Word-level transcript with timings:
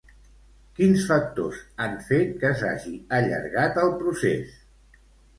Quins 0.77 1.01
factors 1.09 1.59
han 1.83 1.91
fet 2.07 2.31
que 2.43 2.49
s'hagi 2.61 2.93
allargat 3.17 3.77
el 3.83 3.93
procés? 3.99 4.57